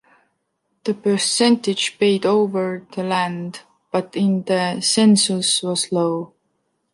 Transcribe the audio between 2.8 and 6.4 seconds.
the land put in the census was low.